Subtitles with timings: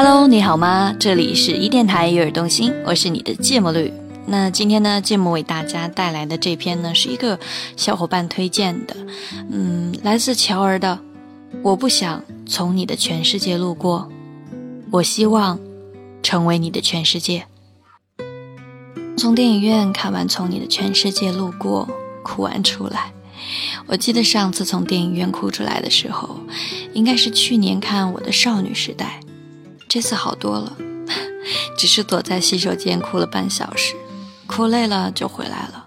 [0.00, 0.94] Hello，你好吗？
[0.96, 3.92] 这里是一电台悦耳动心，我是你的芥末绿。
[4.26, 7.36] 那今天呢，芥末为大家带来的这篇呢，是一个
[7.76, 8.94] 小伙伴推荐的，
[9.50, 11.00] 嗯，来自乔儿的。
[11.64, 14.08] 我不想从你的全世界路过，
[14.92, 15.58] 我希望
[16.22, 17.44] 成为你的全世界。
[19.16, 21.88] 从电影院看完《从你的全世界路过》，
[22.22, 23.12] 哭完出来。
[23.88, 26.38] 我记得上次从电影院哭出来的时候，
[26.94, 29.18] 应该是去年看我的少女时代。
[29.88, 30.76] 这次好多了，
[31.78, 33.94] 只是躲在洗手间哭了半小时，
[34.46, 35.86] 哭累了就回来了。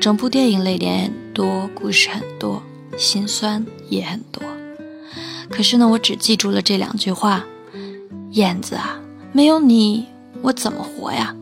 [0.00, 2.62] 整部电影泪点多，故事很多，
[2.96, 4.42] 心酸也很多。
[5.50, 7.44] 可是呢，我只记住了这两句话：
[8.30, 8.98] 燕子啊，
[9.32, 10.06] 没有你，
[10.40, 11.36] 我怎么活呀？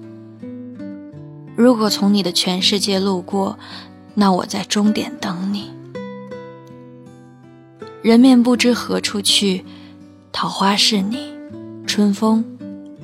[1.56, 3.56] 如果从你的全世界路过，
[4.14, 5.70] 那我在终点等你。
[8.02, 9.64] 人面不知何处去，
[10.33, 11.33] 桃花是你，
[12.01, 12.43] 春风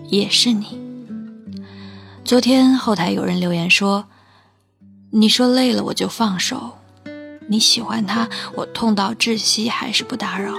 [0.08, 0.80] 也是你。
[2.24, 4.06] 昨天后台有人留言说
[5.12, 6.78] ：“你说累了我就放手，
[7.46, 10.54] 你喜欢他，我痛到窒息还是不打扰。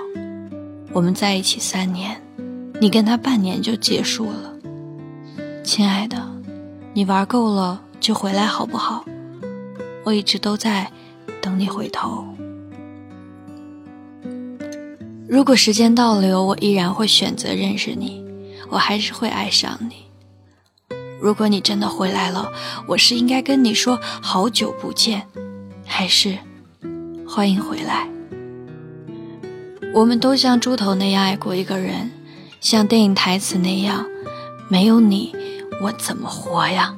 [0.93, 2.21] 我们在一起三年，
[2.79, 4.53] 你跟他半年就结束了。
[5.63, 6.23] 亲爱的，
[6.93, 9.03] 你玩够了就回来好不好？
[10.03, 10.91] 我一直都在
[11.41, 12.23] 等你回头。”
[15.27, 18.23] 如果时间倒流，我依然会选择认识你，
[18.69, 19.95] 我还是会爱上你。
[21.19, 22.51] 如果你真的回来了，
[22.87, 25.25] 我是应该跟你说好久不见，
[25.85, 26.37] 还是
[27.27, 28.07] 欢迎回来？
[29.93, 32.11] 我们都像猪头那样爱过一个人，
[32.61, 34.05] 像电影台词那样，
[34.69, 35.33] 没有你，
[35.81, 36.95] 我怎么活呀？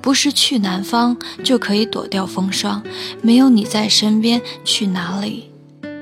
[0.00, 2.82] 不是去南方就可以躲掉风霜，
[3.20, 5.52] 没有你在身边，去哪里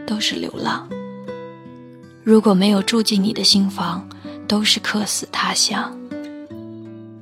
[0.07, 0.89] 都是流浪。
[2.23, 4.09] 如果没有住进你的心房，
[4.51, 5.97] 都是客死他乡。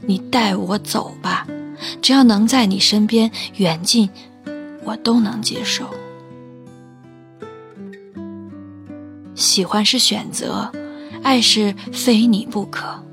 [0.07, 1.47] 你带我走吧，
[2.01, 4.09] 只要能在你身边，远近
[4.83, 5.85] 我都能接受。
[9.35, 10.73] 喜欢是选择，
[11.23, 13.05] 爱是非你不可。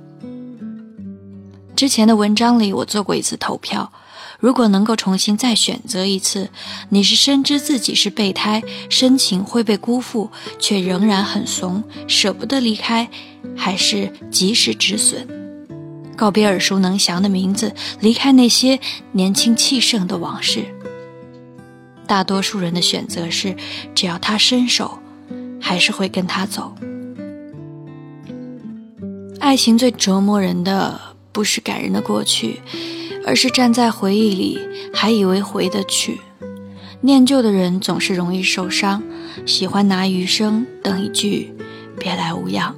[1.75, 3.91] 之前的文章里，我做过一次投票。
[4.39, 6.49] 如果能够重新再选择一次，
[6.89, 10.29] 你是深知自己是备胎，深情会被辜负，
[10.59, 13.09] 却仍然很怂，舍不得离开，
[13.55, 15.27] 还是及时止损，
[16.15, 18.79] 告别耳熟能详的名字，离开那些
[19.13, 20.65] 年轻气盛的往事？
[22.07, 23.55] 大多数人的选择是，
[23.95, 24.99] 只要他伸手，
[25.59, 26.75] 还是会跟他走。
[29.39, 30.99] 爱情最折磨人的，
[31.31, 32.61] 不是感人的过去。
[33.25, 34.59] 而是站在回忆里，
[34.93, 36.21] 还以为回得去。
[37.01, 39.01] 念旧的人总是容易受伤，
[39.45, 41.51] 喜欢拿余生等一句
[41.99, 42.75] “别来无恙”。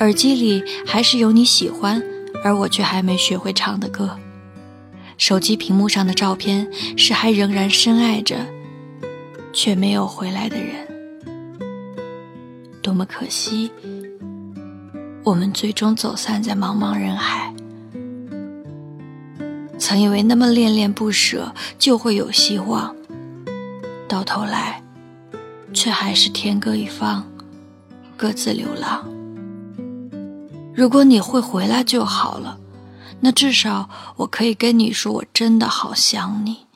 [0.00, 2.02] 耳机里还是有你喜欢，
[2.42, 4.18] 而我却还没学会唱的歌。
[5.16, 8.36] 手机屏幕上的照片是还仍然深爱着，
[9.52, 10.74] 却没有回来的人。
[12.82, 13.70] 多么可惜，
[15.22, 17.51] 我们最终走散在茫茫人海。
[19.82, 22.94] 曾以为那么恋恋不舍就会有希望，
[24.08, 24.80] 到头来，
[25.74, 27.26] 却还是天各一方，
[28.16, 29.04] 各自流浪。
[30.72, 32.60] 如果你会回来就好了，
[33.18, 36.68] 那至少我可以跟你说，我真的好想你。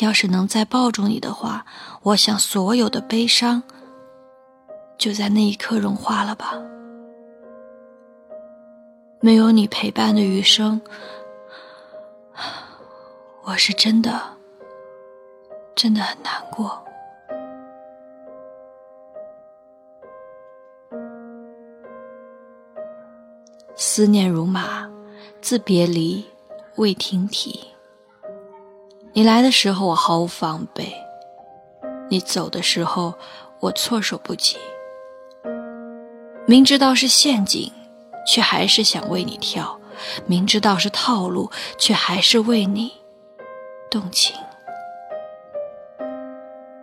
[0.00, 1.64] 要是能再抱住你的话，
[2.02, 3.62] 我想所有的悲伤
[4.98, 6.52] 就在那一刻融化了吧。
[9.22, 10.78] 没有你陪伴的余生。
[13.44, 14.22] 我是真的，
[15.74, 16.80] 真的很难过。
[23.74, 24.88] 思念如马，
[25.40, 26.24] 自别离
[26.76, 27.68] 未停蹄。
[29.12, 30.94] 你来的时候我毫无防备，
[32.08, 33.12] 你走的时候
[33.58, 34.56] 我措手不及。
[36.46, 37.72] 明知道是陷阱，
[38.24, 39.80] 却还是想为你跳；
[40.26, 43.01] 明知道是套路，却还是为你。
[43.92, 44.34] 动情，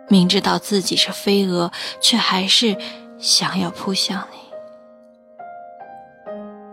[0.08, 2.76] 明知道自己是飞蛾，却还是
[3.18, 4.38] 想要扑向你。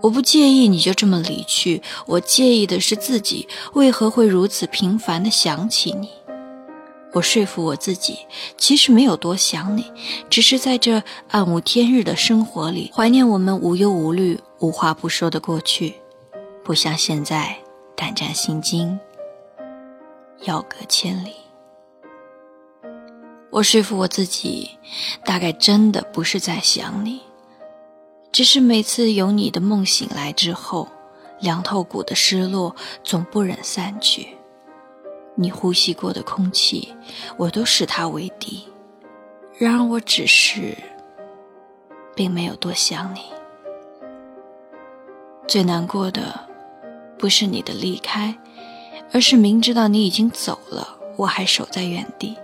[0.04, 6.12] 我不介意你就这么离去，我介意的是自己为何会如此频繁的想起你。
[7.14, 8.20] 我说服我自己，
[8.58, 9.92] 其实没有多想你，
[10.30, 15.96] 只是在这暗无天日的生活里，怀念我们无忧无虑、无话不说的过去，
[16.64, 17.56] 不像现在
[17.96, 19.00] 胆战心惊。
[20.44, 21.34] 遥隔千里，
[23.50, 24.70] 我说服我自己，
[25.26, 27.22] 大概真的不是在想你，
[28.32, 30.88] 只是每次有你的梦醒来之后，
[31.40, 34.38] 凉透骨的失落总不忍散去。
[35.36, 36.94] 你呼吸过的空气，
[37.36, 38.68] 我都视它为敌。
[39.58, 40.78] 然而我只是，
[42.16, 43.22] 并没有多想你。
[45.48, 46.48] 最难过的，
[47.18, 48.38] 不是你的离开，
[49.12, 52.36] 而是明知道你已经走了，我还守在原地，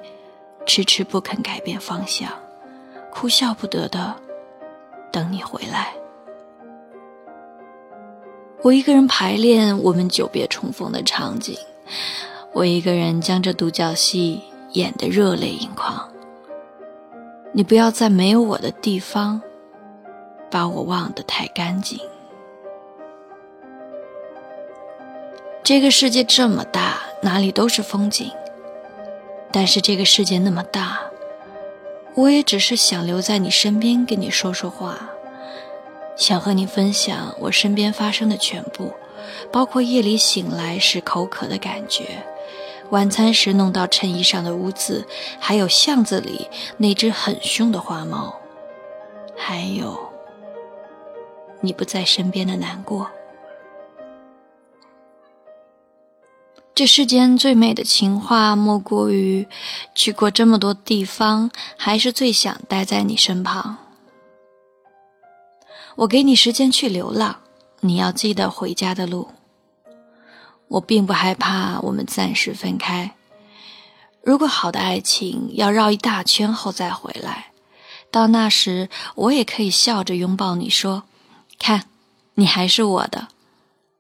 [0.66, 2.32] 迟迟不肯改变方向，
[3.12, 4.16] 哭笑不得的
[5.12, 5.94] 等你回来。
[8.62, 11.58] 我一个人排练我们久别重逢的场景。
[12.54, 16.10] 我一个人将这独角戏演得热泪盈眶。
[17.52, 19.42] 你不要在没有我的地方，
[20.50, 22.00] 把我忘得太干净。
[25.64, 28.30] 这个世界这么大，哪里都是风景。
[29.50, 31.00] 但是这个世界那么大，
[32.16, 35.10] 我也只是想留在你身边，跟你说说话，
[36.18, 38.92] 想和你分享我身边发生的全部，
[39.54, 42.26] 包括夜里醒来时口渴的感觉。
[42.90, 45.08] 晚餐时弄到衬衣上的污渍，
[45.40, 48.38] 还有巷子里那只很凶的花猫，
[49.38, 49.98] 还有
[51.62, 53.10] 你不在身边的难过。
[56.76, 59.48] 这世间最美的情话，莫过于
[59.94, 63.78] 去过这么多地方，还是最想待在你身旁。
[65.98, 67.42] 我给你时间去流浪，
[67.82, 69.30] 你要记得回家的路。
[70.68, 73.16] 我并不害怕我们暂时分开。
[74.24, 77.52] 如果好的爱情要绕一大圈后再回来，
[78.10, 81.04] 到那时我也可以笑着拥抱你说
[81.60, 81.86] ：“看，
[82.34, 83.28] 你还是我的，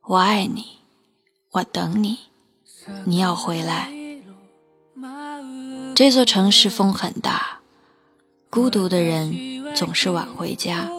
[0.01, 0.79] 我爱你，
[1.51, 2.17] 我等你，
[3.05, 3.89] 你要回来。”
[5.95, 7.59] 这座城市风很大，
[8.49, 9.35] 孤独的人
[9.75, 10.89] 总是晚回家。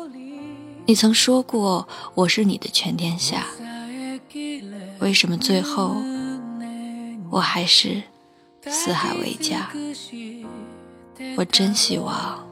[0.86, 3.46] 你曾说过我是你的全天下。
[5.00, 5.96] 为什么最后
[7.30, 8.02] 我还是
[8.66, 9.70] 四海为家？
[11.36, 12.46] 我真希望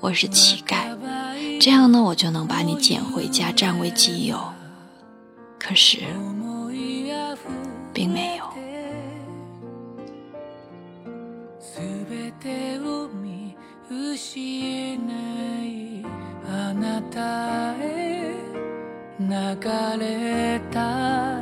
[0.00, 0.96] 我是乞丐，
[1.60, 4.38] 这样呢，我就能把你捡回家占为己有。
[5.58, 5.98] 可是
[7.95, 8.51] 并没有。
[19.31, 19.37] 流
[19.99, 21.39] れた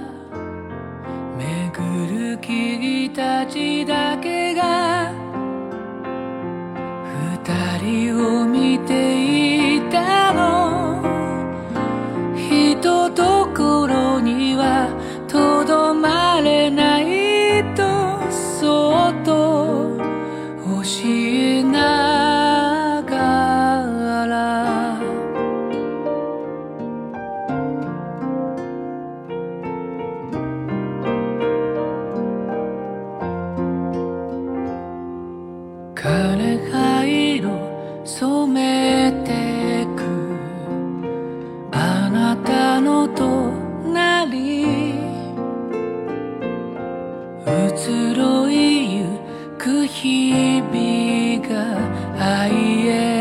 [1.38, 4.33] 巡る木たちだけ
[47.47, 49.05] 移ろいゆ
[49.59, 51.79] く日々が
[52.19, 53.14] 愛へ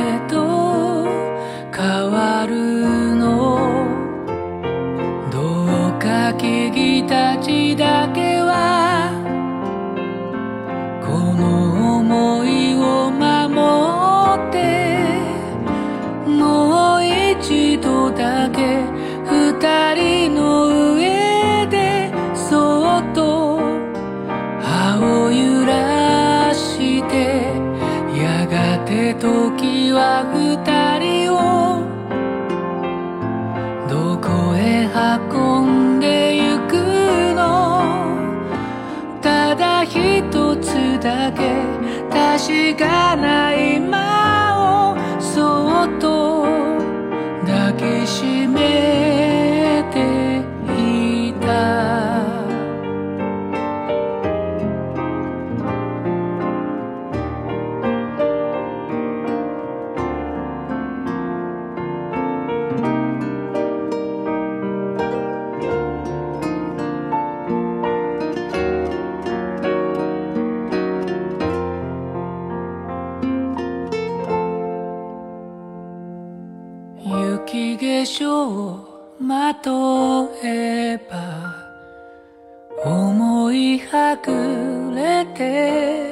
[84.18, 86.12] くれて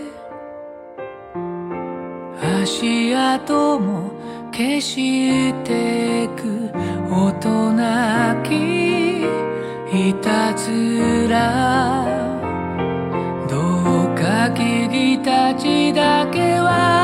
[2.61, 4.11] 足跡も
[4.51, 6.71] 消してく。
[7.09, 9.23] 大人き
[10.09, 12.05] いたずら。
[13.49, 17.00] どうか聞きたちだけは。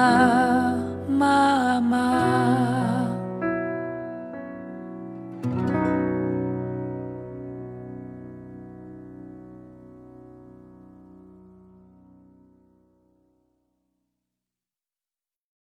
[0.00, 0.39] love.